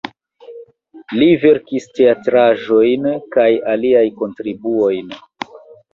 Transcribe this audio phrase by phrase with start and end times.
[1.17, 3.05] Li verkis teatraĵojn
[3.37, 5.17] kaj aliajn kontribuojn.